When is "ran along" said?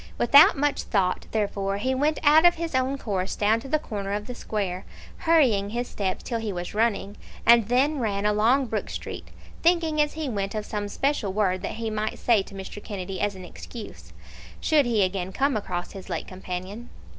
7.99-8.65